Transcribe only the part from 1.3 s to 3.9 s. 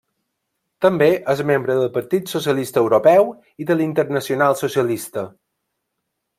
és membre del Partit Socialista Europeu i de la